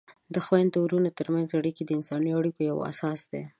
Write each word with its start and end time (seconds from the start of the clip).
د 0.33 0.35
خویندو 0.45 0.77
ورونو 0.83 1.09
ترمنځ 1.19 1.49
اړیکې 1.59 1.83
د 1.85 1.91
انساني 1.97 2.31
اړیکو 2.39 2.61
یوه 2.69 2.83
اساس 2.91 3.21
ده. 3.31 3.41